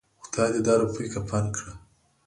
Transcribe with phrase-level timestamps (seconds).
[0.25, 1.73] خداى دې دا روپۍ کفن کړه.